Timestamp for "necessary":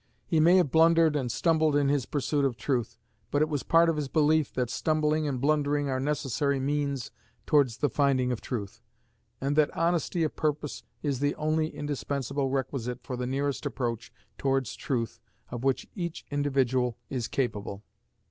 5.99-6.59